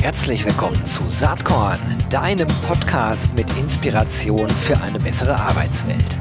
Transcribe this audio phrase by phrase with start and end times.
[0.00, 1.78] Herzlich willkommen zu Saatkorn,
[2.10, 6.20] deinem Podcast mit Inspiration für eine bessere Arbeitswelt.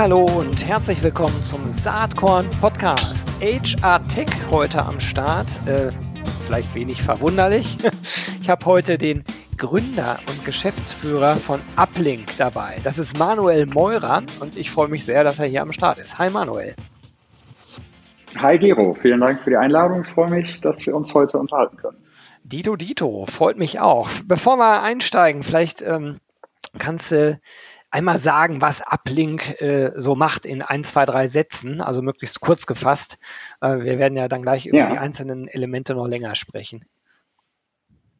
[0.00, 3.26] Hallo und herzlich willkommen zum Saatkorn Podcast.
[3.40, 5.48] HR Tech heute am Start.
[5.66, 5.90] Äh,
[6.46, 7.76] vielleicht wenig verwunderlich.
[8.40, 9.24] Ich habe heute den
[9.58, 12.78] Gründer und Geschäftsführer von Uplink dabei.
[12.84, 16.16] Das ist Manuel Meurer und ich freue mich sehr, dass er hier am Start ist.
[16.18, 16.76] Hi Manuel.
[18.36, 20.04] Hi Gero, vielen Dank für die Einladung.
[20.04, 21.98] Ich freue mich, dass wir uns heute unterhalten können.
[22.44, 24.08] Dito Dito, freut mich auch.
[24.24, 26.18] Bevor wir einsteigen, vielleicht ähm,
[26.78, 27.40] kannst du
[27.90, 32.66] einmal sagen, was Uplink äh, so macht in ein, zwei, drei Sätzen, also möglichst kurz
[32.66, 33.18] gefasst.
[33.60, 34.90] Äh, wir werden ja dann gleich über ja.
[34.92, 36.84] die einzelnen Elemente noch länger sprechen.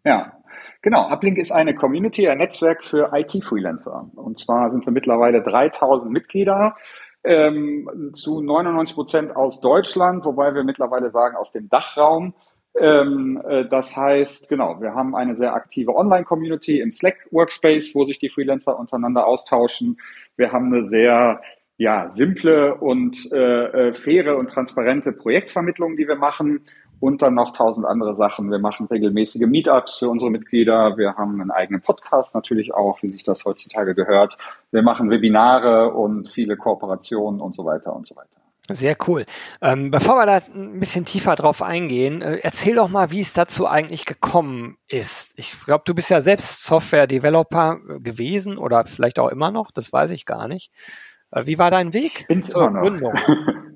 [0.08, 0.32] Ja,
[0.80, 4.10] Genau, Uplink ist eine Community, ein Netzwerk für IT-Freelancer.
[4.14, 6.76] Und zwar sind wir mittlerweile 3000 Mitglieder,
[7.24, 12.32] ähm, zu 99 Prozent aus Deutschland, wobei wir mittlerweile sagen aus dem Dachraum.
[12.80, 18.18] Ähm, äh, das heißt, genau, wir haben eine sehr aktive Online-Community im Slack-Workspace, wo sich
[18.18, 19.98] die Freelancer untereinander austauschen.
[20.36, 21.42] Wir haben eine sehr
[21.76, 26.64] ja, simple und äh, äh faire und transparente Projektvermittlung, die wir machen
[27.00, 28.50] und dann noch tausend andere Sachen.
[28.50, 30.96] Wir machen regelmäßige Meetups für unsere Mitglieder.
[30.96, 34.36] Wir haben einen eigenen Podcast natürlich auch, wie sich das heutzutage gehört.
[34.70, 38.28] Wir machen Webinare und viele Kooperationen und so weiter und so weiter.
[38.70, 39.24] Sehr cool.
[39.62, 43.32] Ähm, bevor wir da ein bisschen tiefer drauf eingehen, äh, erzähl doch mal, wie es
[43.32, 45.32] dazu eigentlich gekommen ist.
[45.36, 50.10] Ich glaube, du bist ja selbst Software-Developer gewesen oder vielleicht auch immer noch, das weiß
[50.10, 50.70] ich gar nicht.
[51.30, 53.14] Äh, wie war dein Weg Bin zur Gründung?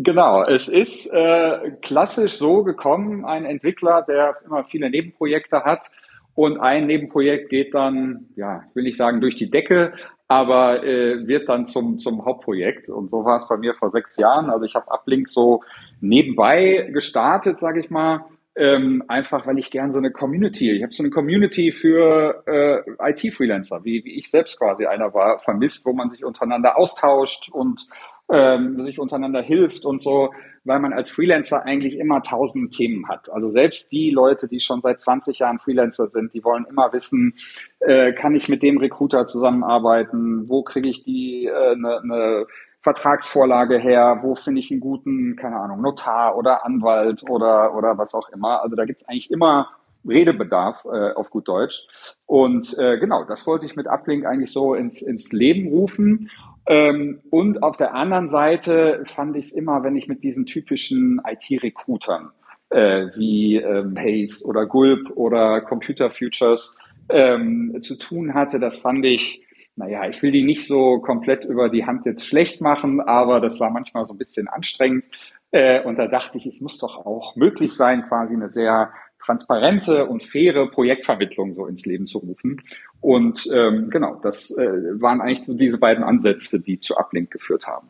[0.00, 5.90] Genau, es ist äh, klassisch so gekommen, ein Entwickler, der immer viele Nebenprojekte hat
[6.34, 9.94] und ein Nebenprojekt geht dann, ja, will nicht sagen durch die Decke,
[10.28, 12.88] aber äh, wird dann zum, zum Hauptprojekt.
[12.88, 14.50] Und so war es bei mir vor sechs Jahren.
[14.50, 15.64] Also ich habe Uplink so
[16.00, 20.92] nebenbei gestartet, sage ich mal, ähm, einfach weil ich gern so eine Community, ich habe
[20.92, 25.92] so eine Community für äh, IT-Freelancer, wie, wie ich selbst quasi einer war, vermisst, wo
[25.92, 27.88] man sich untereinander austauscht und
[28.30, 30.30] ähm, sich untereinander hilft und so,
[30.64, 33.30] weil man als Freelancer eigentlich immer tausend Themen hat.
[33.32, 37.34] Also selbst die Leute, die schon seit 20 Jahren Freelancer sind, die wollen immer wissen,
[37.80, 42.46] äh, kann ich mit dem Recruiter zusammenarbeiten, wo kriege ich die äh, ne eine
[42.82, 48.14] Vertragsvorlage her, wo finde ich einen guten, keine Ahnung, Notar oder Anwalt oder, oder was
[48.14, 48.62] auch immer.
[48.62, 49.68] Also da gibt es eigentlich immer
[50.06, 51.86] Redebedarf äh, auf gut Deutsch.
[52.26, 56.30] Und äh, genau, das wollte ich mit Uplink eigentlich so ins, ins Leben rufen.
[56.68, 61.18] Ähm, und auf der anderen Seite fand ich es immer, wenn ich mit diesen typischen
[61.26, 62.30] IT-Recruitern
[62.68, 66.76] äh, wie ähm, Hayes oder Gulp oder Computer Futures
[67.08, 69.46] ähm, zu tun hatte, das fand ich,
[69.76, 73.58] naja, ich will die nicht so komplett über die Hand jetzt schlecht machen, aber das
[73.58, 75.04] war manchmal so ein bisschen anstrengend.
[75.50, 78.92] Äh, und da dachte ich, es muss doch auch möglich sein, quasi eine sehr
[79.24, 82.62] transparente und faire Projektvermittlung so ins Leben zu rufen.
[83.00, 87.66] Und ähm, genau, das äh, waren eigentlich so diese beiden Ansätze, die zu Uplink geführt
[87.66, 87.86] haben.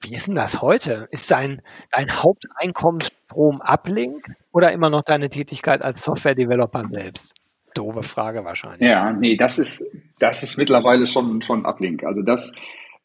[0.00, 1.08] Wie ist denn das heute?
[1.10, 7.34] Ist dein, dein Haupteinkommensstrom Uplink oder immer noch deine Tätigkeit als Software-Developer selbst?
[7.74, 8.88] Doofe Frage wahrscheinlich.
[8.88, 9.84] Ja, nee, das ist,
[10.18, 12.04] das ist mittlerweile schon, schon Uplink.
[12.04, 12.52] Also das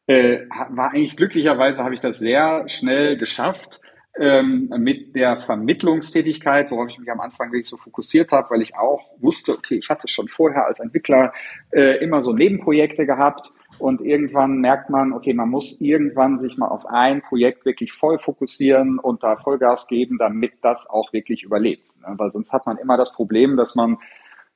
[0.08, 0.40] äh,
[0.70, 3.82] war eigentlich glücklicherweise habe ich das sehr schnell geschafft,
[4.20, 8.76] ähm, mit der Vermittlungstätigkeit, worauf ich mich am Anfang wirklich so fokussiert habe, weil ich
[8.76, 11.34] auch wusste, okay, ich hatte schon vorher als Entwickler
[11.72, 16.68] äh, immer so Nebenprojekte gehabt und irgendwann merkt man, okay, man muss irgendwann sich mal
[16.68, 21.90] auf ein Projekt wirklich voll fokussieren und da Vollgas geben, damit das auch wirklich überlebt.
[22.02, 22.14] Ne?
[22.18, 23.98] Weil sonst hat man immer das Problem, dass man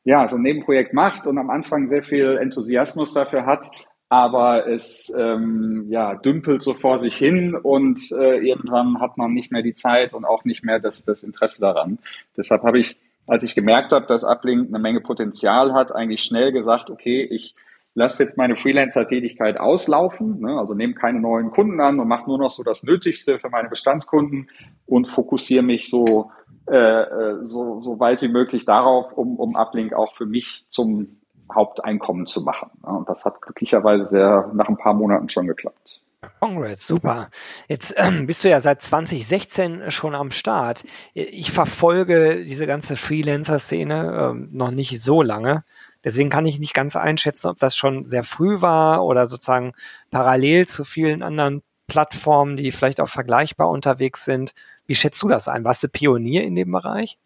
[0.04, 3.70] ja so ein Nebenprojekt macht und am Anfang sehr viel Enthusiasmus dafür hat,
[4.10, 9.52] aber es ähm, ja, dümpelt so vor sich hin und äh, irgendwann hat man nicht
[9.52, 12.00] mehr die Zeit und auch nicht mehr das, das Interesse daran.
[12.38, 16.54] Deshalb habe ich, als ich gemerkt habe, dass Uplink eine Menge Potenzial hat, eigentlich schnell
[16.54, 17.54] gesagt, okay, ich
[17.96, 22.38] lasse jetzt meine Freelancer-Tätigkeit auslaufen, ne, also nehme keine neuen Kunden an und mache nur
[22.38, 24.50] noch so das Nötigste für meine Bestandskunden
[24.86, 26.32] und fokussiere mich so,
[26.68, 31.18] äh, äh so, so weit wie möglich darauf, um, um Uplink auch für mich zum
[31.54, 32.70] Haupteinkommen zu machen.
[32.82, 36.02] Und das hat glücklicherweise sehr, nach ein paar Monaten schon geklappt.
[36.40, 37.30] Congrats, super.
[37.68, 40.84] Jetzt ähm, bist du ja seit 2016 schon am Start.
[41.14, 45.64] Ich verfolge diese ganze Freelancer-Szene ähm, noch nicht so lange.
[46.04, 49.74] Deswegen kann ich nicht ganz einschätzen, ob das schon sehr früh war oder sozusagen
[50.10, 54.54] parallel zu vielen anderen Plattformen, die vielleicht auch vergleichbar unterwegs sind.
[54.86, 55.64] Wie schätzt du das ein?
[55.64, 57.18] Warst du Pionier in dem Bereich?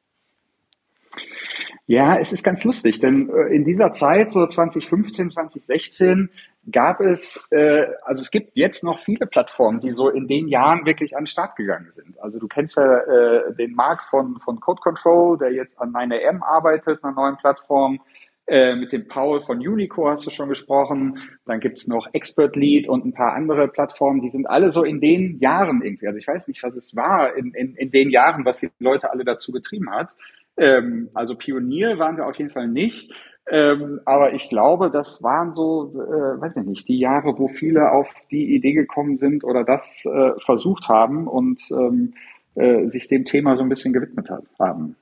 [1.91, 6.29] Ja, es ist ganz lustig, denn äh, in dieser Zeit, so 2015, 2016,
[6.71, 10.85] gab es, äh, also es gibt jetzt noch viele Plattformen, die so in den Jahren
[10.85, 12.17] wirklich an den Start gegangen sind.
[12.21, 16.41] Also du kennst ja äh, den Markt von, von Code Control, der jetzt an 9am
[16.41, 17.99] arbeitet, einer neuen Plattform.
[18.47, 21.19] Äh, mit dem Paul von Unico hast du schon gesprochen.
[21.45, 24.21] Dann gibt's noch Expert Lead und ein paar andere Plattformen.
[24.21, 26.07] Die sind alle so in den Jahren irgendwie.
[26.07, 29.11] Also ich weiß nicht, was es war in, in, in den Jahren, was die Leute
[29.11, 30.15] alle dazu getrieben hat.
[30.57, 33.11] Ähm, also Pionier waren wir auf jeden Fall nicht.
[33.49, 37.91] Ähm, aber ich glaube, das waren so, äh, weiß ich nicht, die Jahre, wo viele
[37.91, 42.13] auf die Idee gekommen sind oder das äh, versucht haben und ähm,
[42.55, 44.95] äh, sich dem Thema so ein bisschen gewidmet haben.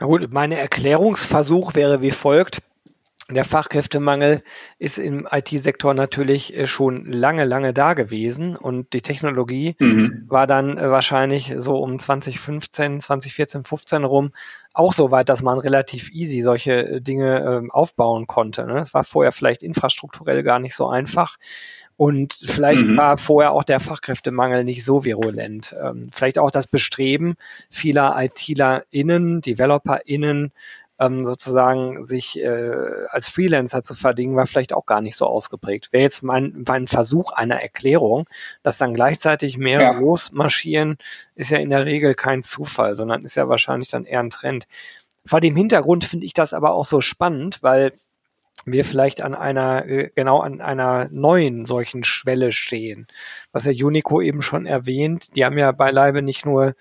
[0.00, 2.62] Na gut, mein Erklärungsversuch wäre wie folgt.
[3.28, 4.44] Der Fachkräftemangel
[4.78, 10.26] ist im IT-Sektor natürlich äh, schon lange, lange da gewesen und die Technologie mhm.
[10.28, 14.30] war dann äh, wahrscheinlich so um 2015, 2014, 15 rum
[14.74, 18.64] auch so weit, dass man relativ easy solche äh, Dinge ähm, aufbauen konnte.
[18.64, 18.74] Ne?
[18.74, 21.36] Das war vorher vielleicht infrastrukturell gar nicht so einfach.
[21.96, 22.96] Und vielleicht mhm.
[22.96, 25.74] war vorher auch der Fachkräftemangel nicht so virulent.
[25.82, 27.36] Ähm, vielleicht auch das Bestreben
[27.70, 30.52] vieler ITlerInnen, DeveloperInnen,
[30.98, 32.72] ähm, sozusagen sich äh,
[33.10, 35.92] als Freelancer zu verdingen, war vielleicht auch gar nicht so ausgeprägt.
[35.92, 38.28] Wäre jetzt mein, mein Versuch einer Erklärung,
[38.62, 39.90] dass dann gleichzeitig mehr ja.
[39.92, 40.98] losmarschieren,
[41.34, 44.66] ist ja in der Regel kein Zufall, sondern ist ja wahrscheinlich dann eher ein Trend.
[45.26, 47.92] Vor dem Hintergrund finde ich das aber auch so spannend, weil
[48.66, 53.06] wir vielleicht an einer, äh, genau an einer neuen solchen Schwelle stehen.
[53.52, 56.74] Was ja Unico eben schon erwähnt, die haben ja beileibe nicht nur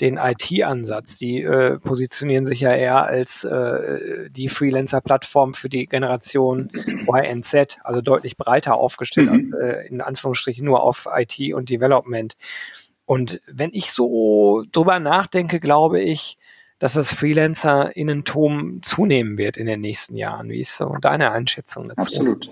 [0.00, 6.70] den IT-Ansatz, die äh, positionieren sich ja eher als äh, die Freelancer-Plattform für die Generation
[7.06, 9.52] YNZ, also deutlich breiter aufgestellt mhm.
[9.52, 12.34] als äh, in Anführungsstrichen nur auf IT und Development.
[13.04, 16.38] Und wenn ich so drüber nachdenke, glaube ich,
[16.78, 20.50] dass das Freelancer-Innentum zunehmen wird in den nächsten Jahren.
[20.50, 22.02] Wie ist so deine Einschätzung dazu?
[22.02, 22.50] Absolut.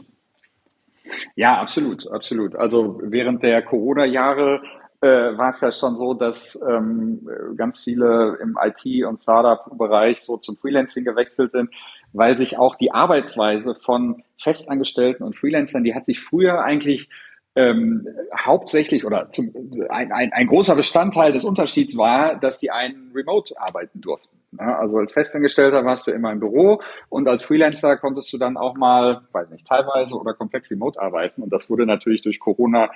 [1.36, 2.56] Ja, absolut, absolut.
[2.56, 4.62] Also während der Corona-Jahre
[5.00, 10.38] äh, war es ja schon so, dass ähm, ganz viele im IT- und Startup-Bereich so
[10.38, 11.70] zum Freelancing gewechselt sind,
[12.12, 17.10] weil sich auch die Arbeitsweise von Festangestellten und Freelancern, die hat sich früher eigentlich
[17.56, 18.06] ähm,
[18.44, 19.50] hauptsächlich oder zum,
[19.88, 24.34] ein, ein, ein großer Bestandteil des Unterschieds war, dass die einen remote arbeiten durften.
[24.58, 28.56] Ja, also als Festangestellter warst du immer im Büro und als Freelancer konntest du dann
[28.56, 31.42] auch mal, weiß nicht, teilweise oder komplett remote arbeiten.
[31.42, 32.90] Und das wurde natürlich durch Corona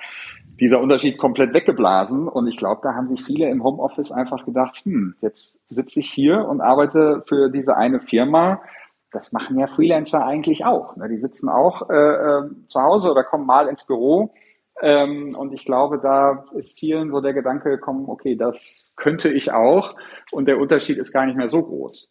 [0.59, 2.29] dieser Unterschied komplett weggeblasen.
[2.29, 6.09] Und ich glaube, da haben sich viele im Homeoffice einfach gedacht, hm, jetzt sitze ich
[6.09, 8.61] hier und arbeite für diese eine Firma
[9.11, 10.95] das machen ja Freelancer eigentlich auch.
[10.95, 11.09] Ne?
[11.09, 14.31] Die sitzen auch äh, äh, zu Hause oder kommen mal ins Büro
[14.81, 19.51] ähm, und ich glaube, da ist vielen so der Gedanke gekommen, okay, das könnte ich
[19.51, 19.95] auch.
[20.31, 22.09] Und der Unterschied ist gar nicht mehr so groß.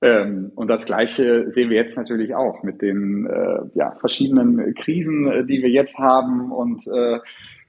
[0.00, 5.30] Ähm, und das Gleiche sehen wir jetzt natürlich auch mit den äh, ja, verschiedenen Krisen,
[5.30, 6.52] äh, die wir jetzt haben.
[6.52, 7.18] Und äh,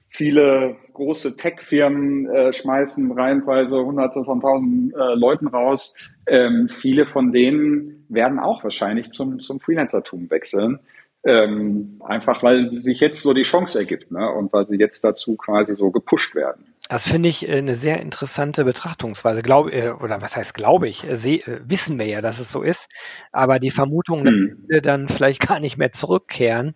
[0.08, 5.94] viele große Tech-Firmen äh, schmeißen reihenweise hunderte von tausend äh, Leuten raus.
[6.26, 10.80] Ähm, viele von denen werden auch wahrscheinlich zum, zum Freelancertum wechseln.
[11.22, 14.30] Ähm, einfach weil sich jetzt so die Chance ergibt ne?
[14.30, 16.64] und weil sie jetzt dazu quasi so gepusht werden.
[16.88, 19.42] Das finde ich äh, eine sehr interessante Betrachtungsweise.
[19.42, 21.08] Glaube äh, oder was heißt glaube ich?
[21.08, 22.90] Äh, seh, wissen wir ja, dass es so ist.
[23.32, 24.64] Aber die Vermutung, dass hm.
[24.66, 26.72] wir dann vielleicht gar nicht mehr zurückkehren,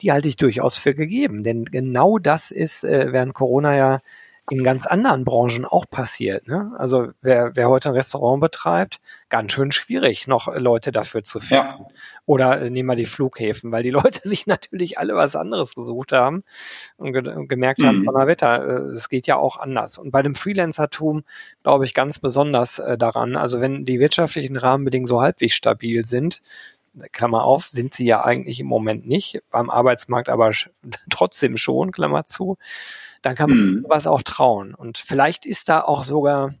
[0.00, 1.42] die halte ich durchaus für gegeben.
[1.42, 4.00] Denn genau das ist während Corona ja
[4.50, 6.48] in ganz anderen Branchen auch passiert.
[6.48, 6.72] Ne?
[6.78, 11.82] Also wer, wer heute ein Restaurant betreibt, ganz schön schwierig, noch Leute dafür zu finden.
[11.82, 11.86] Ja.
[12.26, 16.12] Oder äh, nehmen wir die Flughäfen, weil die Leute sich natürlich alle was anderes gesucht
[16.12, 16.44] haben
[16.96, 17.86] und, ge gemerkt mhm.
[17.86, 19.98] haben, Donnerwetter, äh, es geht ja auch anders.
[19.98, 21.24] Und bei dem Freelancertum
[21.62, 26.42] glaube ich ganz besonders äh, daran, also wenn die wirtschaftlichen Rahmenbedingungen so halbwegs stabil sind,
[27.12, 30.52] Klammer auf, sind sie ja eigentlich im Moment nicht, beim Arbeitsmarkt aber
[31.10, 32.58] trotzdem schon, Klammer zu,
[33.22, 33.76] dann kann man mhm.
[33.78, 34.74] sowas auch trauen.
[34.74, 36.54] Und vielleicht ist da auch sogar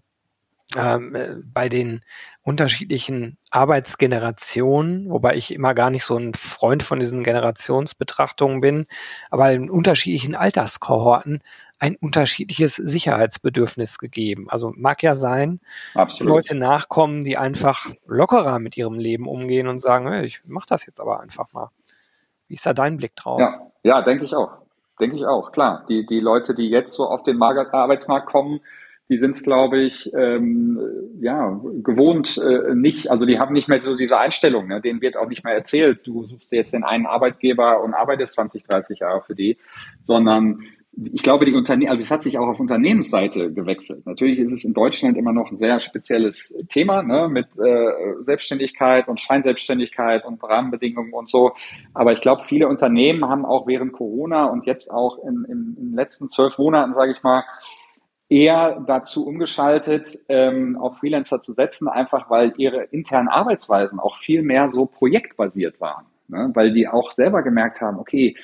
[0.76, 2.02] ähm, äh, bei den
[2.42, 8.86] unterschiedlichen Arbeitsgenerationen, wobei ich immer gar nicht so ein Freund von diesen Generationsbetrachtungen bin,
[9.30, 11.42] aber in unterschiedlichen Alterskohorten
[11.78, 14.50] ein unterschiedliches Sicherheitsbedürfnis gegeben.
[14.50, 15.60] Also mag ja sein,
[15.94, 16.20] Absolut.
[16.20, 20.66] dass Leute nachkommen, die einfach lockerer mit ihrem Leben umgehen und sagen, hey, ich mache
[20.68, 21.70] das jetzt aber einfach mal.
[22.46, 23.40] Wie ist da dein Blick drauf?
[23.40, 24.58] Ja, ja denke ich auch.
[25.00, 25.84] Denke ich auch, klar.
[25.88, 28.60] Die, die Leute, die jetzt so auf den Arbeitsmarkt kommen,
[29.10, 30.78] die sind es, glaube ich, ähm,
[31.20, 34.82] ja, gewohnt äh, nicht, also die haben nicht mehr so diese Einstellung, ne?
[34.82, 38.34] denen wird auch nicht mehr erzählt, du suchst dir jetzt den einen Arbeitgeber und arbeitest
[38.34, 39.56] 20, 30 Jahre für die,
[40.04, 44.04] sondern ich glaube, die Unternehmen, also es hat sich auch auf Unternehmensseite gewechselt.
[44.06, 49.06] Natürlich ist es in Deutschland immer noch ein sehr spezielles Thema ne, mit äh, Selbstständigkeit
[49.06, 51.52] und Scheinselbstständigkeit und Rahmenbedingungen und so.
[51.94, 55.88] Aber ich glaube, viele Unternehmen haben auch während Corona und jetzt auch in, in, in
[55.90, 57.44] den letzten zwölf Monaten, sage ich mal,
[58.28, 64.42] eher dazu umgeschaltet, ähm, auf Freelancer zu setzen, einfach weil ihre internen Arbeitsweisen auch viel
[64.42, 66.06] mehr so projektbasiert waren.
[66.28, 66.50] Ne?
[66.54, 68.36] Weil die auch selber gemerkt haben, okay,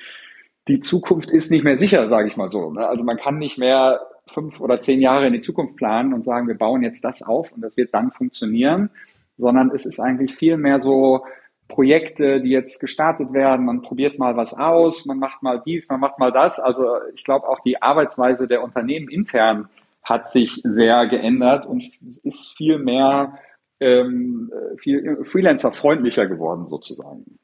[0.69, 2.73] die Zukunft ist nicht mehr sicher, sage ich mal so.
[2.73, 2.87] Ne?
[2.87, 4.01] Also man kann nicht mehr
[4.33, 7.53] fünf oder zehn Jahre in die Zukunft planen und sagen, wir bauen jetzt das auf
[7.53, 8.91] und das wird dann funktionieren,
[9.37, 11.25] sondern es ist eigentlich viel mehr so
[11.69, 13.67] Projekte, die jetzt gestartet werden.
[13.67, 16.59] Man probiert mal was aus, man macht mal dies, man macht mal das.
[16.61, 19.69] Also ich glaube auch die Arbeitsweise der Unternehmen intern
[20.03, 21.85] hat sich sehr geändert und
[22.23, 23.39] ist viel mehr
[23.81, 27.39] ähm, viel Freelancer-freundlicher geworden sozusagen.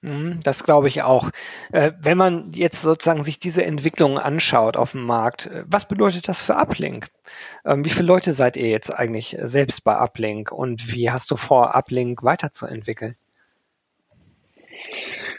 [0.00, 1.30] Mhm, das glaube ich auch.
[1.72, 6.28] Äh, wenn man jetzt sozusagen sich diese Entwicklung anschaut auf dem Markt, äh, was bedeutet
[6.28, 7.06] das für Uplink?
[7.64, 11.36] Ähm, wie viele Leute seid ihr jetzt eigentlich selbst bei Uplink und wie hast du
[11.36, 13.16] vor, Uplink weiterzuentwickeln?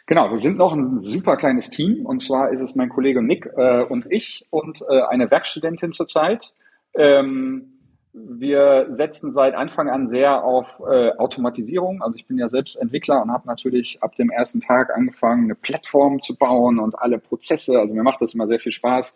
[0.07, 3.45] Genau, wir sind noch ein super kleines Team und zwar ist es mein Kollege Nick
[3.55, 6.51] äh, und ich und eine Werkstudentin zurzeit.
[6.95, 7.78] Ähm,
[8.13, 12.01] wir setzen seit Anfang an sehr auf äh, Automatisierung.
[12.01, 15.55] Also ich bin ja selbst Entwickler und habe natürlich ab dem ersten Tag angefangen, eine
[15.55, 17.77] Plattform zu bauen und alle Prozesse.
[17.77, 19.13] Also mir macht das immer sehr viel Spaß,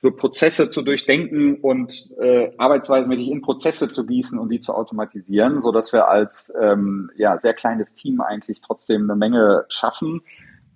[0.00, 4.72] so Prozesse zu durchdenken und äh, Arbeitsweisen wirklich in Prozesse zu gießen und die zu
[4.72, 10.22] automatisieren, so dass wir als ähm, ja sehr kleines Team eigentlich trotzdem eine Menge schaffen.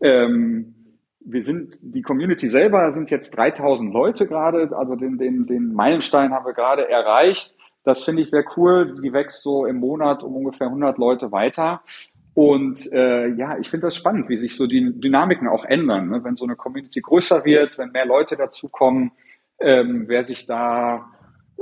[0.01, 0.75] Ähm,
[1.25, 6.33] wir sind, die Community selber sind jetzt 3000 Leute gerade, also den, den, den Meilenstein
[6.33, 7.55] haben wir gerade erreicht.
[7.85, 8.95] Das finde ich sehr cool.
[9.03, 11.83] Die wächst so im Monat um ungefähr 100 Leute weiter.
[12.35, 16.09] Und äh, ja, ich finde das spannend, wie sich so die Dynamiken auch ändern.
[16.09, 16.25] Ne?
[16.25, 19.13] Wenn so eine Community größer wird, wenn mehr Leute dazukommen,
[19.59, 21.11] ähm, wer sich da,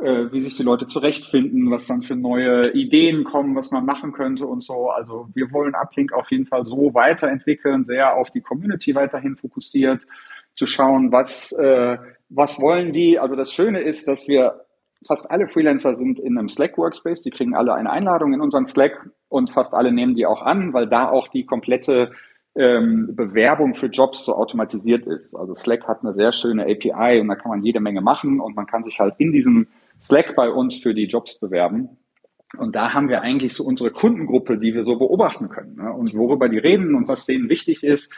[0.03, 4.13] äh, wie sich die Leute zurechtfinden, was dann für neue Ideen kommen, was man machen
[4.13, 4.91] könnte und so.
[4.91, 10.07] Also wir wollen Uplink auf jeden Fall so weiterentwickeln, sehr auf die Community weiterhin fokussiert,
[10.55, 13.19] zu schauen, was, äh, was wollen die.
[13.19, 14.65] Also das Schöne ist, dass wir
[15.07, 18.67] fast alle Freelancer sind in einem Slack Workspace, die kriegen alle eine Einladung in unseren
[18.67, 22.13] Slack und fast alle nehmen die auch an, weil da auch die komplette
[22.57, 25.35] ähm, Bewerbung für Jobs so automatisiert ist.
[25.35, 28.57] Also Slack hat eine sehr schöne API und da kann man jede Menge machen und
[28.57, 29.69] man kann sich halt in diesem
[30.03, 31.99] Slack bei uns für die Jobs bewerben.
[32.59, 35.93] Und da haben wir eigentlich so unsere Kundengruppe, die wir so beobachten können ne?
[35.93, 38.13] und worüber die reden und was denen wichtig ist.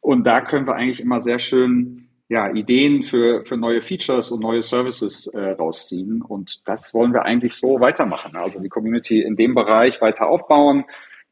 [0.00, 4.42] Und da können wir eigentlich immer sehr schön ja, Ideen für, für neue Features und
[4.42, 6.20] neue Services äh, rausziehen.
[6.20, 8.36] Und das wollen wir eigentlich so weitermachen.
[8.36, 10.84] Also die Community in dem Bereich weiter aufbauen,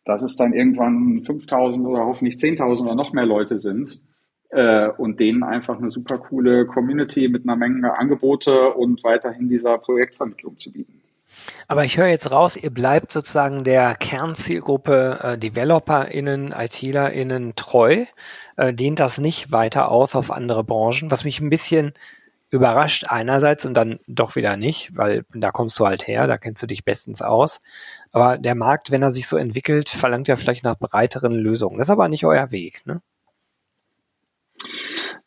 [0.06, 4.00] dass es dann irgendwann 5000 oder hoffentlich 10.000 oder noch mehr Leute sind
[4.50, 9.78] äh, und denen einfach eine super coole Community mit einer Menge Angebote und weiterhin dieser
[9.78, 11.02] Projektvermittlung zu bieten.
[11.68, 18.06] Aber ich höre jetzt raus, ihr bleibt sozusagen der Kernzielgruppe äh, DeveloperInnen, ITlerInnen treu,
[18.56, 21.92] äh, dehnt das nicht weiter aus auf andere Branchen, was mich ein bisschen
[22.50, 26.62] überrascht einerseits und dann doch wieder nicht, weil da kommst du halt her, da kennst
[26.62, 27.60] du dich bestens aus.
[28.12, 31.78] Aber der Markt, wenn er sich so entwickelt, verlangt ja vielleicht nach breiteren Lösungen.
[31.78, 33.02] Das ist aber nicht euer Weg, ne?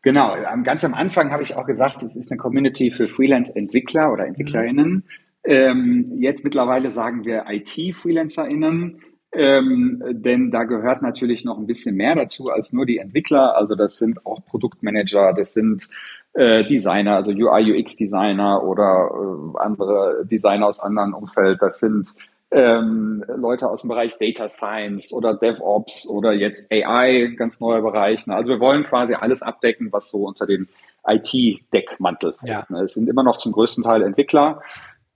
[0.01, 4.25] Genau, ganz am Anfang habe ich auch gesagt, es ist eine Community für Freelance-Entwickler oder
[4.25, 4.89] EntwicklerInnen.
[4.89, 5.03] Mhm.
[5.43, 9.01] Ähm, jetzt mittlerweile sagen wir IT-FreelancerInnen,
[9.31, 13.55] ähm, denn da gehört natürlich noch ein bisschen mehr dazu als nur die Entwickler.
[13.55, 15.89] Also das sind auch Produktmanager, das sind
[16.33, 21.61] äh, Designer, also UI, UX-Designer oder äh, andere Designer aus anderen Umfeld.
[21.61, 22.15] Das sind
[22.51, 28.25] ähm, Leute aus dem Bereich Data Science oder DevOps oder jetzt AI, ganz neuer Bereich.
[28.27, 28.35] Ne?
[28.35, 30.67] Also wir wollen quasi alles abdecken, was so unter den
[31.05, 32.51] IT-Deckmantel fällt.
[32.51, 32.65] Ja.
[32.69, 32.83] Ne?
[32.83, 34.61] Es sind immer noch zum größten Teil Entwickler.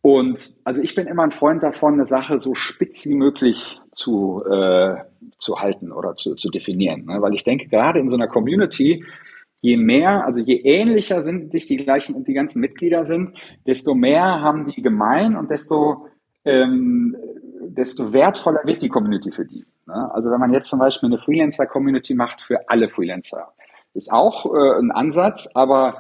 [0.02, 4.44] Und also ich bin immer ein Freund davon, eine Sache so spitz wie möglich zu,
[4.46, 4.98] äh,
[5.38, 7.06] zu halten oder zu, zu definieren.
[7.06, 7.22] Ne?
[7.22, 9.06] Weil ich denke, gerade in so einer Community,
[9.62, 13.96] je mehr, also je ähnlicher sind sich die gleichen und die ganzen Mitglieder sind, desto
[13.96, 16.10] mehr haben die gemein und desto,
[16.46, 17.16] ähm,
[17.62, 19.66] desto wertvoller wird die Community für die.
[19.86, 20.12] Ne?
[20.14, 23.54] Also wenn man jetzt zum Beispiel eine Freelancer-Community macht für alle Freelancer,
[23.94, 26.00] ist auch äh, ein Ansatz, aber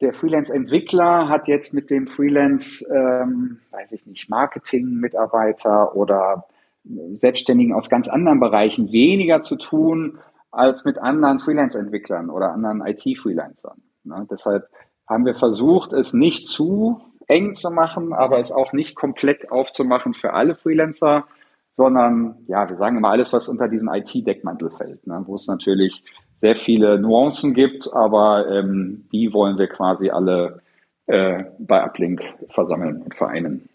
[0.00, 6.46] der Freelance-Entwickler hat jetzt mit dem Freelance, ähm, weiß ich nicht, Marketing-Mitarbeiter oder
[6.84, 10.18] Selbstständigen aus ganz anderen Bereichen weniger zu tun
[10.50, 13.80] als mit anderen Freelance-Entwicklern oder anderen IT-Freelancern.
[14.04, 14.26] Ne?
[14.30, 14.68] Deshalb
[15.08, 20.14] haben wir versucht, es nicht zu eng zu machen, aber es auch nicht komplett aufzumachen
[20.14, 21.24] für alle Freelancer,
[21.76, 25.22] sondern ja, wir sagen immer alles, was unter diesen IT-Deckmantel fällt, ne?
[25.26, 26.02] wo es natürlich
[26.40, 30.60] sehr viele Nuancen gibt, aber ähm, die wollen wir quasi alle
[31.06, 33.68] äh, bei Uplink versammeln und vereinen.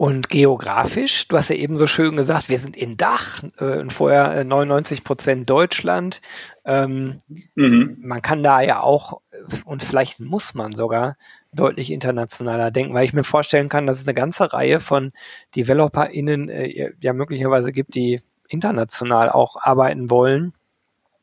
[0.00, 3.92] Und geografisch, du hast ja eben so schön gesagt, wir sind in Dach äh, und
[3.92, 6.22] vorher 99 Prozent Deutschland.
[6.64, 7.20] Ähm,
[7.54, 7.98] mhm.
[8.00, 9.20] Man kann da ja auch,
[9.66, 11.18] und vielleicht muss man sogar
[11.52, 15.12] deutlich internationaler denken, weil ich mir vorstellen kann, dass es eine ganze Reihe von
[15.54, 20.54] DeveloperInnen äh, ja möglicherweise gibt, die international auch arbeiten wollen.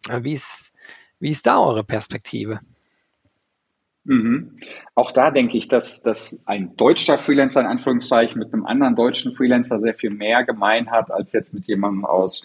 [0.07, 0.71] Äh, wie ist,
[1.19, 2.59] wie ist da eure Perspektive?
[4.07, 4.57] Mhm.
[4.95, 9.35] Auch da denke ich, dass, dass ein deutscher Freelancer in Anführungszeichen mit einem anderen deutschen
[9.35, 12.41] Freelancer sehr viel mehr gemein hat, als jetzt mit jemandem aus,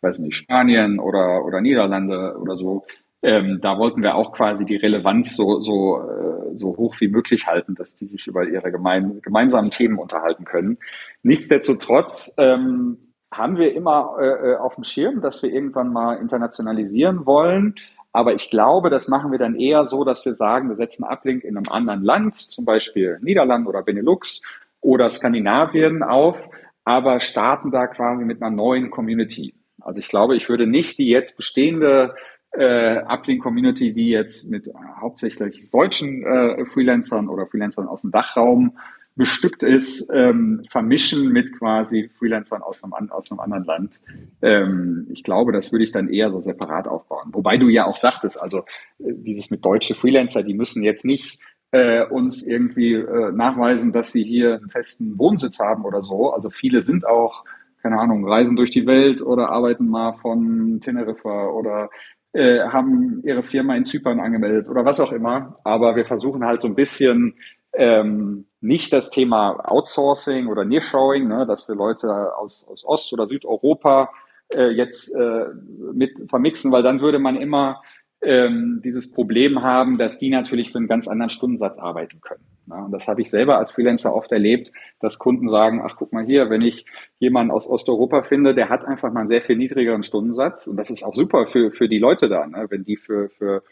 [0.00, 2.84] weiß nicht, Spanien oder, oder Niederlande oder so.
[3.22, 7.46] Ähm, da wollten wir auch quasi die Relevanz so, so, äh, so hoch wie möglich
[7.46, 10.78] halten, dass die sich über ihre gemein, gemeinsamen Themen unterhalten können.
[11.22, 12.98] Nichtsdestotrotz ähm,
[13.32, 17.76] haben wir immer äh, äh auf dem Schirm, dass wir irgendwann mal internationalisieren wollen.
[18.16, 21.44] Aber ich glaube, das machen wir dann eher so, dass wir sagen, wir setzen Uplink
[21.44, 24.40] in einem anderen Land, zum Beispiel Niederland oder Benelux
[24.80, 26.48] oder Skandinavien auf,
[26.82, 29.52] aber starten da quasi mit einer neuen Community.
[29.82, 32.14] Also ich glaube, ich würde nicht die jetzt bestehende
[32.52, 34.66] äh, Uplink-Community, die jetzt mit
[34.98, 38.78] hauptsächlich deutschen äh, Freelancern oder Freelancern aus dem Dachraum
[39.16, 44.00] bestückt ist, ähm, vermischen mit quasi Freelancern aus einem, aus einem anderen Land.
[44.42, 47.30] Ähm, ich glaube, das würde ich dann eher so separat aufbauen.
[47.32, 48.58] Wobei du ja auch sagtest, also
[48.98, 51.40] äh, dieses mit deutsche Freelancer, die müssen jetzt nicht
[51.72, 56.32] äh, uns irgendwie äh, nachweisen, dass sie hier einen festen Wohnsitz haben oder so.
[56.32, 57.44] Also viele sind auch,
[57.82, 61.88] keine Ahnung, reisen durch die Welt oder arbeiten mal von Teneriffa oder
[62.32, 65.58] äh, haben ihre Firma in Zypern angemeldet oder was auch immer.
[65.64, 67.34] Aber wir versuchen halt so ein bisschen
[67.76, 73.28] ähm, nicht das Thema Outsourcing oder Nearshoring, ne, dass wir Leute aus, aus Ost- oder
[73.28, 74.10] Südeuropa
[74.54, 75.46] äh, jetzt äh,
[75.92, 77.82] mit vermixen, weil dann würde man immer
[78.22, 82.44] ähm, dieses Problem haben, dass die natürlich für einen ganz anderen Stundensatz arbeiten können.
[82.66, 82.76] Ne?
[82.76, 86.24] Und das habe ich selber als Freelancer oft erlebt, dass Kunden sagen, ach guck mal
[86.24, 86.86] hier, wenn ich
[87.18, 90.66] jemanden aus Osteuropa finde, der hat einfach mal einen sehr viel niedrigeren Stundensatz.
[90.66, 92.66] Und das ist auch super für, für die Leute da, ne?
[92.70, 93.62] wenn die für, für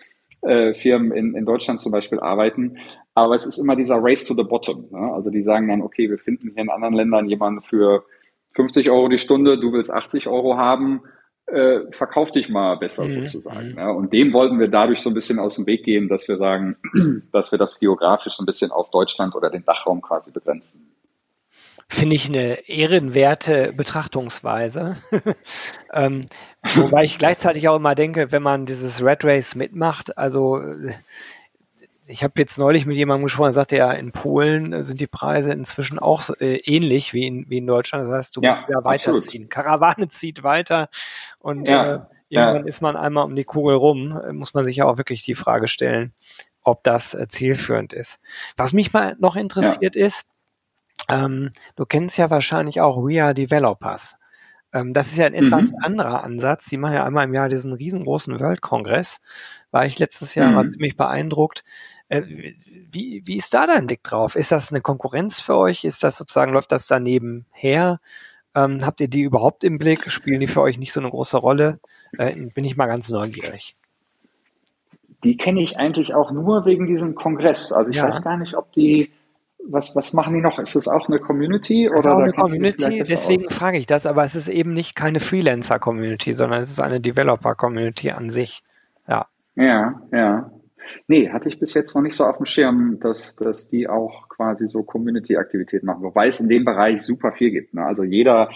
[0.42, 2.78] äh, Firmen in, in Deutschland zum Beispiel arbeiten.
[3.14, 4.88] Aber es ist immer dieser Race to the Bottom.
[4.90, 5.12] Ne?
[5.12, 8.04] Also die sagen dann, okay, wir finden hier in anderen Ländern jemanden für
[8.54, 11.02] 50 Euro die Stunde, du willst 80 Euro haben,
[11.46, 13.22] äh, verkauf dich mal besser mhm.
[13.22, 13.72] sozusagen.
[13.72, 13.78] Mhm.
[13.78, 13.90] Ja?
[13.90, 16.76] Und dem wollten wir dadurch so ein bisschen aus dem Weg gehen, dass wir sagen,
[17.32, 20.93] dass wir das geografisch so ein bisschen auf Deutschland oder den Dachraum quasi begrenzen
[21.94, 24.96] finde ich eine ehrenwerte Betrachtungsweise.
[25.92, 26.22] ähm,
[26.74, 30.60] wobei ich gleichzeitig auch immer denke, wenn man dieses Red Race mitmacht, also
[32.06, 35.52] ich habe jetzt neulich mit jemandem gesprochen, der sagte ja, in Polen sind die Preise
[35.52, 38.04] inzwischen auch äh, ähnlich wie in, wie in Deutschland.
[38.04, 39.44] Das heißt, du ja, musst ja weiterziehen.
[39.44, 39.50] Absolut.
[39.50, 40.88] Karawane zieht weiter
[41.38, 42.68] und ja, äh, irgendwann ja.
[42.68, 45.68] ist man einmal um die Kugel rum, muss man sich ja auch wirklich die Frage
[45.68, 46.12] stellen,
[46.62, 48.20] ob das äh, zielführend ist.
[48.56, 50.26] Was mich mal noch interessiert ist,
[51.08, 54.16] ähm, du kennst ja wahrscheinlich auch We Are Developers.
[54.72, 55.78] Ähm, das ist ja ein etwas mhm.
[55.82, 56.66] anderer Ansatz.
[56.66, 59.20] Die machen ja einmal im Jahr diesen riesengroßen World-Kongress.
[59.70, 60.56] War ich letztes Jahr mhm.
[60.56, 61.64] war ziemlich beeindruckt.
[62.08, 62.22] Äh,
[62.90, 64.36] wie, wie ist da dein Blick drauf?
[64.36, 65.84] Ist das eine Konkurrenz für euch?
[65.84, 68.00] Ist das sozusagen, läuft das daneben her?
[68.54, 70.10] Ähm, habt ihr die überhaupt im Blick?
[70.10, 71.80] Spielen die für euch nicht so eine große Rolle?
[72.18, 73.76] Äh, bin ich mal ganz neugierig.
[75.22, 77.72] Die kenne ich eigentlich auch nur wegen diesem Kongress.
[77.72, 78.04] Also ich ja.
[78.04, 79.10] weiß gar nicht, ob die
[79.68, 80.58] was, was machen die noch?
[80.58, 81.88] Ist das auch eine Community?
[81.88, 83.54] Oder auch eine Community, deswegen aus?
[83.54, 88.10] frage ich das, aber es ist eben nicht keine Freelancer-Community, sondern es ist eine Developer-Community
[88.10, 88.62] an sich.
[89.08, 89.26] Ja.
[89.56, 90.50] Ja, ja.
[91.08, 94.28] Nee, hatte ich bis jetzt noch nicht so auf dem Schirm, dass, dass die auch
[94.28, 97.72] quasi so Community-Aktivitäten machen, wobei es in dem Bereich super viel gibt.
[97.72, 97.84] Ne?
[97.84, 98.50] Also jeder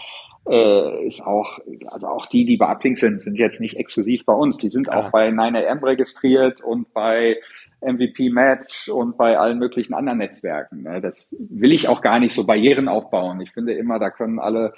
[0.47, 4.33] äh, ist auch, also auch die, die bei Uplink sind, sind jetzt nicht exklusiv bei
[4.33, 4.57] uns.
[4.59, 4.95] Die sind ja.
[4.95, 7.37] auch bei 9am registriert und bei
[7.81, 10.83] MVP Match und bei allen möglichen anderen Netzwerken.
[10.83, 11.01] Ne?
[11.01, 13.41] Das will ich auch gar nicht so Barrieren aufbauen.
[13.41, 14.73] Ich finde immer, da können alle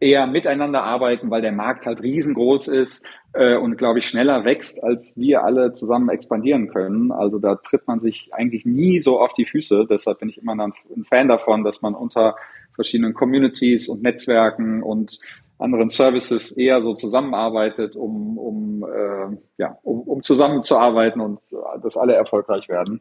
[0.00, 4.82] eher miteinander arbeiten, weil der Markt halt riesengroß ist äh, und glaube ich schneller wächst,
[4.82, 7.12] als wir alle zusammen expandieren können.
[7.12, 9.86] Also da tritt man sich eigentlich nie so auf die Füße.
[9.88, 10.72] Deshalb bin ich immer ein
[11.04, 12.36] Fan davon, dass man unter
[12.74, 15.20] verschiedenen Communities und Netzwerken und
[15.60, 21.40] anderen Services eher so zusammenarbeitet, um, um, äh, ja, um, um zusammenzuarbeiten und
[21.82, 23.00] dass alle erfolgreich werden.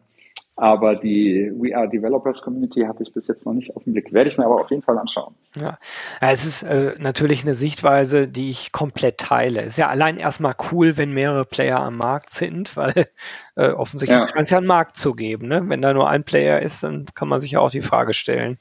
[0.59, 4.11] Aber die We Are Developers Community hatte ich bis jetzt noch nicht auf den Blick.
[4.11, 5.33] Werde ich mir aber auf jeden Fall anschauen.
[5.55, 5.79] Ja,
[6.19, 9.61] es ist äh, natürlich eine Sichtweise, die ich komplett teile.
[9.61, 13.07] Ist ja allein erstmal cool, wenn mehrere Player am Markt sind, weil
[13.55, 14.27] äh, offensichtlich ja.
[14.27, 15.47] scheint es ja einen Markt zu geben.
[15.47, 15.63] Ne?
[15.65, 18.57] Wenn da nur ein Player ist, dann kann man sich ja auch die Frage stellen,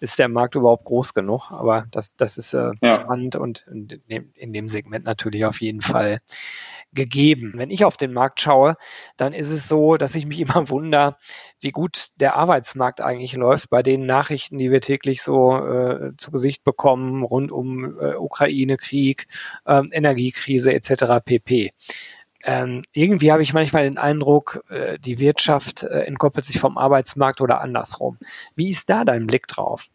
[0.00, 1.50] ist der Markt überhaupt groß genug?
[1.50, 2.90] Aber das, das ist äh, ja.
[2.90, 6.18] spannend und in dem, in dem Segment natürlich auf jeden Fall.
[6.92, 7.52] Gegeben.
[7.56, 8.76] Wenn ich auf den Markt schaue,
[9.16, 11.16] dann ist es so, dass ich mich immer wundere,
[11.60, 16.30] wie gut der Arbeitsmarkt eigentlich läuft bei den Nachrichten, die wir täglich so äh, zu
[16.30, 19.26] Gesicht bekommen rund um äh, Ukraine-Krieg,
[19.66, 21.24] äh, Energiekrise etc.
[21.24, 21.72] pp.
[22.44, 27.40] Ähm, irgendwie habe ich manchmal den Eindruck, äh, die Wirtschaft äh, entkoppelt sich vom Arbeitsmarkt
[27.40, 28.18] oder andersrum.
[28.54, 29.88] Wie ist da dein Blick drauf?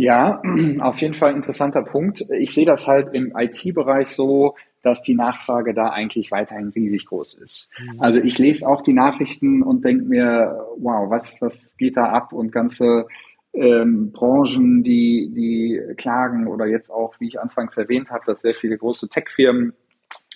[0.00, 0.40] Ja,
[0.80, 2.24] auf jeden Fall ein interessanter Punkt.
[2.38, 7.34] Ich sehe das halt im IT-Bereich so, dass die Nachfrage da eigentlich weiterhin riesig groß
[7.34, 7.68] ist.
[7.78, 8.00] Mhm.
[8.00, 12.32] Also ich lese auch die Nachrichten und denke mir, wow, was, was geht da ab
[12.32, 13.06] und ganze
[13.52, 18.54] ähm, Branchen, die, die klagen oder jetzt auch, wie ich anfangs erwähnt habe, dass sehr
[18.54, 19.74] viele große Tech-Firmen,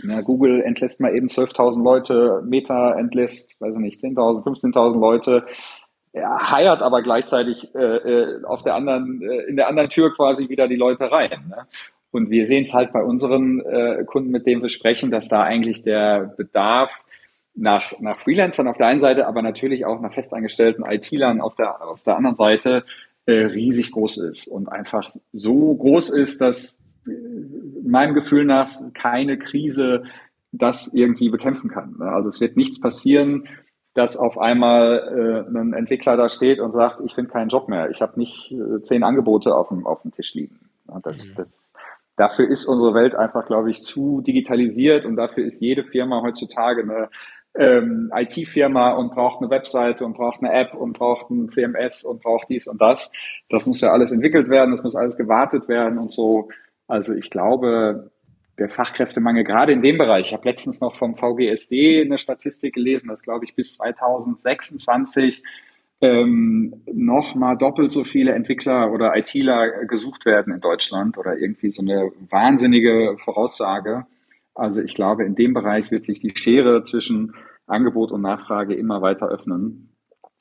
[0.02, 5.46] na, Google entlässt mal eben 12.000 Leute, Meta entlässt, weiß ich nicht, 10.000, 15.000 Leute,
[6.14, 10.68] heiert aber gleichzeitig äh, äh, auf der anderen, äh, in der anderen Tür quasi wieder
[10.68, 11.48] die Leute rein.
[11.48, 11.66] Ne?
[12.10, 15.42] Und wir sehen es halt bei unseren äh, Kunden, mit denen wir sprechen, dass da
[15.42, 17.04] eigentlich der Bedarf
[17.56, 21.82] nach, nach Freelancern auf der einen Seite, aber natürlich auch nach festangestellten IT-Lern auf der,
[21.82, 22.84] auf der anderen Seite
[23.26, 27.10] äh, riesig groß ist und einfach so groß ist, dass äh,
[27.84, 30.04] meinem Gefühl nach keine Krise
[30.52, 31.96] das irgendwie bekämpfen kann.
[31.98, 32.06] Ne?
[32.06, 33.48] Also es wird nichts passieren,
[33.94, 37.90] dass auf einmal äh, ein Entwickler da steht und sagt, ich finde keinen Job mehr,
[37.90, 40.58] ich habe nicht äh, zehn Angebote auf dem, auf dem Tisch liegen.
[41.02, 41.32] Das, mhm.
[41.36, 41.48] das,
[42.16, 46.82] dafür ist unsere Welt einfach, glaube ich, zu digitalisiert und dafür ist jede Firma heutzutage
[46.82, 47.08] eine
[47.56, 52.20] ähm, IT-Firma und braucht eine Webseite und braucht eine App und braucht ein CMS und
[52.20, 53.10] braucht dies und das.
[53.48, 56.48] Das muss ja alles entwickelt werden, das muss alles gewartet werden und so.
[56.88, 58.10] Also ich glaube,
[58.58, 60.26] der Fachkräftemangel gerade in dem Bereich.
[60.26, 65.42] Ich habe letztens noch vom VGSD eine Statistik gelesen, dass, glaube ich, bis 2026
[66.00, 71.70] ähm, noch mal doppelt so viele Entwickler oder ITler gesucht werden in Deutschland oder irgendwie
[71.70, 74.06] so eine wahnsinnige Voraussage.
[74.54, 77.34] Also ich glaube, in dem Bereich wird sich die Schere zwischen
[77.66, 79.90] Angebot und Nachfrage immer weiter öffnen.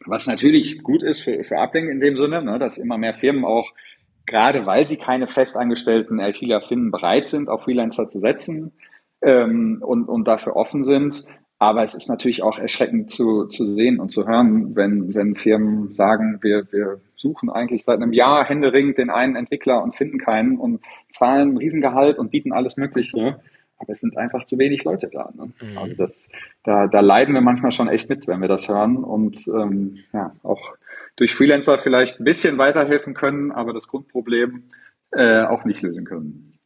[0.05, 3.45] Was natürlich gut ist für, für Uplink in dem Sinne, ne, dass immer mehr Firmen
[3.45, 3.71] auch
[4.25, 8.71] gerade weil sie keine festangestellten ITler finden, bereit sind, auf Freelancer zu setzen
[9.21, 11.23] ähm, und, und dafür offen sind.
[11.59, 15.93] Aber es ist natürlich auch erschreckend zu, zu sehen und zu hören, wenn, wenn Firmen
[15.93, 20.57] sagen, wir, wir suchen eigentlich seit einem Jahr händeringend den einen Entwickler und finden keinen
[20.57, 23.39] und zahlen ein Riesengehalt und bieten alles Mögliche.
[23.77, 25.31] Aber es sind einfach zu wenig Leute da.
[25.35, 25.51] Ne?
[25.61, 25.77] Mhm.
[25.77, 26.29] Also das,
[26.63, 28.97] da, da leiden wir manchmal schon echt mit, wenn wir das hören.
[28.97, 30.73] Und ähm, ja, auch
[31.15, 34.71] durch Freelancer vielleicht ein bisschen weiterhelfen können, aber das Grundproblem
[35.11, 36.59] äh, auch nicht lösen können.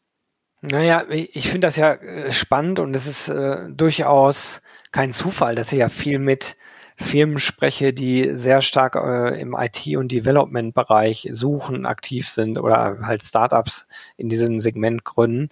[0.62, 5.72] Naja, ich finde das ja äh, spannend und es ist äh, durchaus kein Zufall, dass
[5.72, 6.58] ich ja viel mit
[7.00, 13.24] Firmen spreche, die sehr stark äh, im IT- und Development-Bereich suchen, aktiv sind oder halt
[13.24, 15.50] Startups in diesem Segment gründen,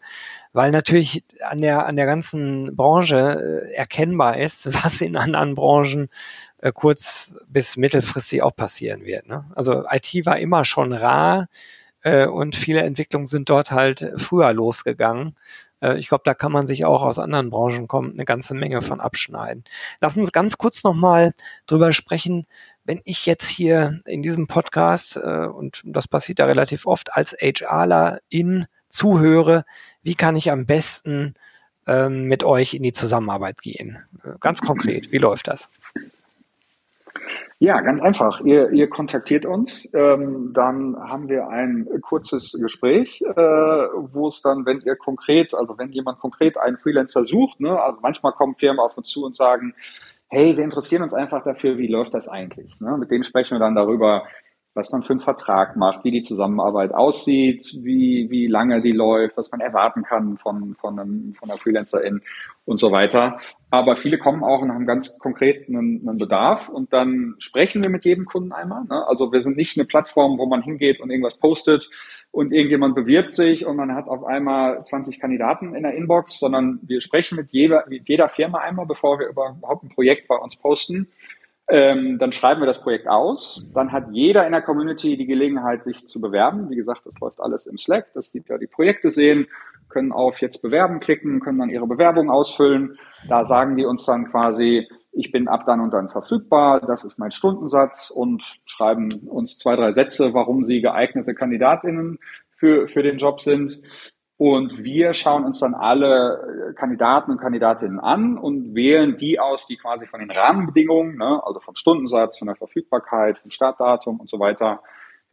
[0.54, 6.10] weil natürlich an der, an der ganzen Branche äh, erkennbar ist, was in anderen Branchen
[6.60, 9.28] äh, kurz bis mittelfristig auch passieren wird.
[9.28, 9.46] Ne?
[9.56, 11.48] Also IT war immer schon rar
[12.02, 15.36] äh, und viele Entwicklungen sind dort halt früher losgegangen.
[15.82, 18.82] Äh, ich glaube, da kann man sich auch aus anderen Branchen kommen, eine ganze Menge
[18.82, 19.64] von abschneiden.
[20.02, 21.34] Lass uns ganz kurz nochmal
[21.68, 22.48] drüber sprechen,
[22.84, 27.36] wenn ich jetzt hier in diesem Podcast, äh, und das passiert ja relativ oft, als
[27.40, 29.66] HRler in zuhöre,
[30.04, 31.34] wie kann ich am besten
[31.88, 33.98] ähm, mit euch in die Zusammenarbeit gehen?
[34.40, 35.70] Ganz konkret, wie läuft das?
[37.60, 38.42] Ja, ganz einfach.
[38.42, 44.66] Ihr, ihr kontaktiert uns, ähm, dann haben wir ein kurzes Gespräch, äh, wo es dann,
[44.66, 48.80] wenn ihr konkret, also wenn jemand konkret einen Freelancer sucht, ne, also manchmal kommen Firmen
[48.80, 49.74] auf uns zu und sagen,
[50.28, 52.80] hey, wir interessieren uns einfach dafür, wie läuft das eigentlich?
[52.80, 52.98] Ne?
[52.98, 54.24] Mit denen sprechen wir dann darüber,
[54.76, 59.38] was man für einen Vertrag macht, wie die Zusammenarbeit aussieht, wie, wie lange die läuft,
[59.38, 62.22] was man erwarten kann von, von, einem, von einer Freelancerin
[62.66, 63.38] und so weiter.
[63.72, 67.90] Aber viele kommen auch und haben ganz konkret einen, einen Bedarf und dann sprechen wir
[67.90, 68.84] mit jedem Kunden einmal.
[68.84, 69.08] Ne?
[69.08, 71.90] Also wir sind nicht eine Plattform, wo man hingeht und irgendwas postet
[72.32, 76.80] und irgendjemand bewirbt sich und man hat auf einmal 20 Kandidaten in der Inbox, sondern
[76.84, 80.58] wir sprechen mit jeder, mit jeder Firma einmal, bevor wir überhaupt ein Projekt bei uns
[80.58, 81.08] posten
[81.68, 83.66] ähm, dann schreiben wir das Projekt aus.
[83.74, 86.70] Dann hat jeder in der Community die Gelegenheit, sich zu bewerben.
[86.70, 88.08] Wie gesagt, das läuft alles im Slack.
[88.14, 89.48] Das sieht ja die Projekte sehen,
[89.90, 92.98] können auf jetzt bewerben klicken, können dann ihre Bewerbung ausfüllen.
[93.28, 97.18] Da sagen die uns dann quasi, ich bin ab dann und dann verfügbar, das ist
[97.18, 102.20] mein Stundensatz und schreiben uns zwei, drei Sätze, warum sie geeignete Kandidatinnen
[102.58, 103.82] für, für den Job sind.
[104.38, 109.66] Und wir schauen uns dann alle äh, Kandidaten und Kandidatinnen an und wählen die aus,
[109.66, 114.30] die quasi von den Rahmenbedingungen, ne, also vom Stundensatz, von der Verfügbarkeit, vom Startdatum und
[114.30, 114.82] so weiter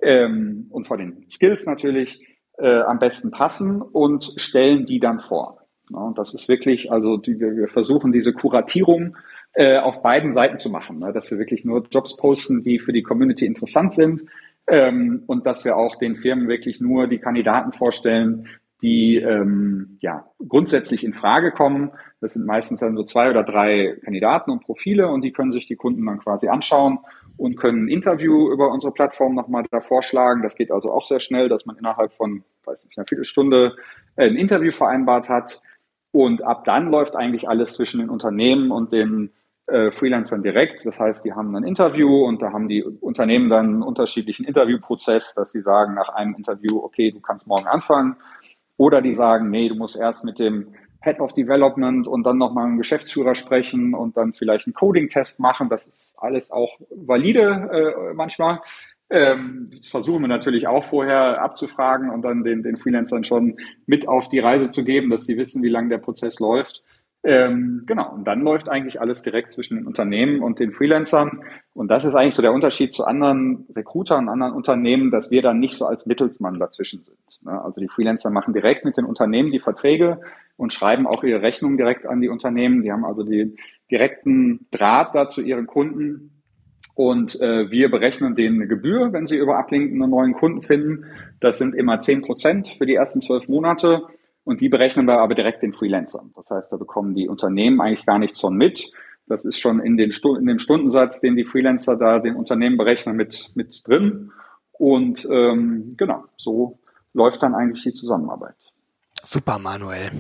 [0.00, 2.24] ähm, und von den Skills natürlich
[2.58, 5.66] äh, am besten passen und stellen die dann vor.
[5.90, 9.16] und das ist wirklich, also die, wir versuchen diese Kuratierung
[9.54, 11.12] äh, auf beiden Seiten zu machen, ne?
[11.12, 14.22] dass wir wirklich nur Jobs posten, die für die Community interessant sind
[14.68, 18.48] ähm, und dass wir auch den Firmen wirklich nur die Kandidaten vorstellen,
[18.82, 21.92] die ähm, ja grundsätzlich in Frage kommen.
[22.20, 25.66] Das sind meistens dann so zwei oder drei Kandidaten und Profile und die können sich
[25.66, 26.98] die Kunden dann quasi anschauen
[27.36, 30.42] und können ein Interview über unsere Plattform nochmal da vorschlagen.
[30.42, 33.76] Das geht also auch sehr schnell, dass man innerhalb von, weiß nicht, einer Viertelstunde
[34.16, 35.60] äh, ein Interview vereinbart hat.
[36.10, 39.32] Und ab dann läuft eigentlich alles zwischen den Unternehmen und den
[39.66, 40.84] äh, Freelancern direkt.
[40.84, 45.34] Das heißt, die haben ein Interview und da haben die Unternehmen dann einen unterschiedlichen Interviewprozess,
[45.34, 48.16] dass die sagen nach einem Interview, okay, du kannst morgen anfangen.
[48.82, 52.66] Oder die sagen, nee, du musst erst mit dem Head of Development und dann nochmal
[52.66, 55.68] einen Geschäftsführer sprechen und dann vielleicht einen Coding-Test machen.
[55.68, 58.58] Das ist alles auch valide äh, manchmal.
[59.08, 64.08] Ähm, das versuchen wir natürlich auch vorher abzufragen und dann den, den Freelancern schon mit
[64.08, 66.82] auf die Reise zu geben, dass sie wissen, wie lange der Prozess läuft.
[67.24, 71.44] Ähm, genau, und dann läuft eigentlich alles direkt zwischen den Unternehmen und den Freelancern.
[71.72, 75.60] Und das ist eigentlich so der Unterschied zu anderen Recruitern, anderen Unternehmen, dass wir dann
[75.60, 77.18] nicht so als Mittelsmann dazwischen sind.
[77.42, 77.62] Ne?
[77.62, 80.20] Also die Freelancer machen direkt mit den Unternehmen die Verträge
[80.56, 82.82] und schreiben auch ihre Rechnungen direkt an die Unternehmen.
[82.82, 83.56] Die haben also den
[83.88, 86.42] direkten Draht da zu ihren Kunden.
[86.94, 91.04] Und äh, wir berechnen denen eine Gebühr, wenn sie über Uplink einen neuen Kunden finden.
[91.40, 94.02] Das sind immer zehn Prozent für die ersten zwölf Monate.
[94.44, 96.32] Und die berechnen wir aber direkt den Freelancern.
[96.34, 98.90] Das heißt, da bekommen die Unternehmen eigentlich gar nichts von mit.
[99.26, 102.76] Das ist schon in, den Stu in dem Stundensatz, den die Freelancer da den Unternehmen
[102.76, 104.32] berechnen, mit, mit drin.
[104.72, 106.80] Und ähm, genau, so
[107.14, 108.56] läuft dann eigentlich die Zusammenarbeit.
[109.24, 110.10] Super, Manuel.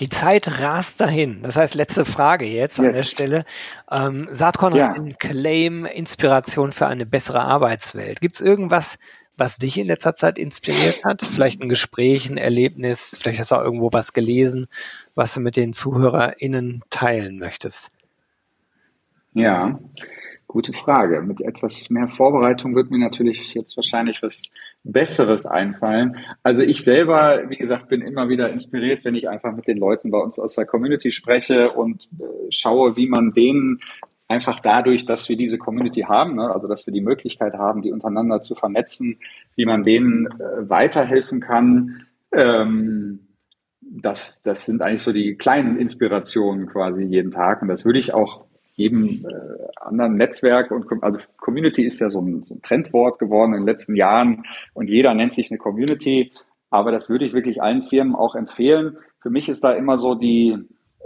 [0.00, 1.42] Die Zeit rast dahin.
[1.42, 2.80] Das heißt, letzte Frage jetzt, jetzt.
[2.80, 3.44] an der Stelle.
[3.88, 4.88] Ähm, Saatkorn ja.
[4.88, 8.20] hat einen Claim Inspiration für eine bessere Arbeitswelt.
[8.20, 8.98] Gibt es irgendwas,
[9.38, 11.22] was dich in letzter Zeit inspiriert hat?
[11.22, 14.66] Vielleicht ein Gespräch, ein Erlebnis, vielleicht hast du auch irgendwo was gelesen,
[15.14, 17.90] was du mit den ZuhörerInnen teilen möchtest.
[19.34, 19.78] Ja,
[20.48, 21.22] gute Frage.
[21.22, 24.42] Mit etwas mehr Vorbereitung wird mir natürlich jetzt wahrscheinlich was
[24.84, 26.16] Besseres einfallen.
[26.42, 30.10] Also ich selber, wie gesagt, bin immer wieder inspiriert, wenn ich einfach mit den Leuten
[30.10, 33.80] bei uns aus der Community spreche und äh, schaue, wie man denen
[34.28, 37.92] einfach dadurch, dass wir diese Community haben, ne, also dass wir die Möglichkeit haben, die
[37.92, 39.18] untereinander zu vernetzen,
[39.56, 42.06] wie man denen äh, weiterhelfen kann.
[42.32, 43.20] Ähm,
[43.80, 47.62] das, das sind eigentlich so die kleinen Inspirationen quasi jeden Tag.
[47.62, 52.20] Und das würde ich auch jedem äh, anderen Netzwerk und also Community ist ja so
[52.20, 56.32] ein, so ein Trendwort geworden in den letzten Jahren und jeder nennt sich eine Community.
[56.70, 58.98] Aber das würde ich wirklich allen Firmen auch empfehlen.
[59.20, 60.58] Für mich ist da immer so die,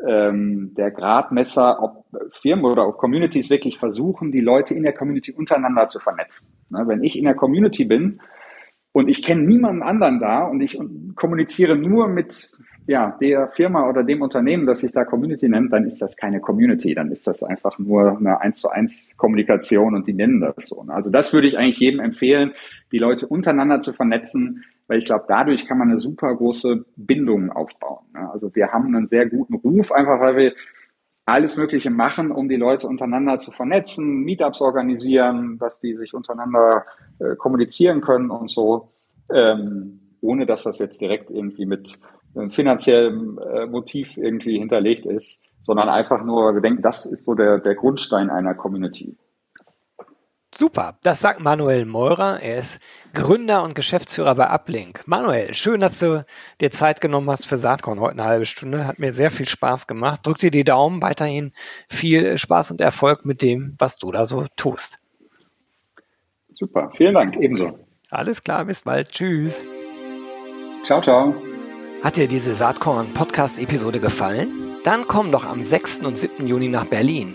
[0.06, 2.04] ähm, der Gradmesser, ob
[2.40, 6.52] Firmen oder ob Communities wirklich versuchen, die Leute in der Community untereinander zu vernetzen.
[6.70, 8.20] Ne, wenn ich in der Community bin
[8.92, 10.78] und ich kenne niemanden anderen da und ich
[11.14, 12.52] kommuniziere nur mit
[12.86, 16.40] ja, der Firma oder dem Unternehmen, das sich da Community nennt, dann ist das keine
[16.40, 20.68] Community, dann ist das einfach nur eine eins zu eins Kommunikation und die nennen das
[20.68, 20.82] so.
[20.82, 20.92] Ne.
[20.92, 22.52] Also das würde ich eigentlich jedem empfehlen,
[22.90, 27.50] die Leute untereinander zu vernetzen, weil ich glaube, dadurch kann man eine super große Bindung
[27.50, 28.05] aufbauen.
[28.12, 30.52] Also wir haben einen sehr guten Ruf, einfach weil wir
[31.24, 36.85] alles Mögliche machen, um die Leute untereinander zu vernetzen, Meetups organisieren, dass die sich untereinander
[37.20, 38.90] äh, kommunizieren können und so,
[39.33, 41.98] ähm, ohne dass das jetzt direkt irgendwie mit
[42.35, 47.35] einem finanziellen äh, Motiv irgendwie hinterlegt ist, sondern einfach nur, wir denken, das ist so
[47.35, 49.16] der, der Grundstein einer Community.
[50.54, 52.40] Super, das sagt Manuel Meurer.
[52.40, 52.78] Er ist
[53.14, 55.02] Gründer und Geschäftsführer bei Uplink.
[55.06, 56.26] Manuel, schön, dass du
[56.60, 58.86] dir Zeit genommen hast für Saatkorn heute eine halbe Stunde.
[58.86, 60.20] Hat mir sehr viel Spaß gemacht.
[60.26, 61.52] Drück dir die Daumen, weiterhin
[61.88, 64.98] viel Spaß und Erfolg mit dem, was du da so tust.
[66.54, 67.78] Super, vielen Dank, ebenso.
[68.10, 69.10] Alles klar, bis bald.
[69.10, 69.64] Tschüss.
[70.84, 71.34] Ciao, ciao.
[72.04, 74.48] Hat dir diese Saatkorn Podcast-Episode gefallen?
[74.84, 76.00] Dann komm doch am 6.
[76.00, 76.46] und 7.
[76.46, 77.34] Juni nach Berlin.